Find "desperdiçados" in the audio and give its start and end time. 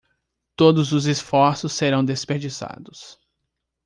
2.03-3.19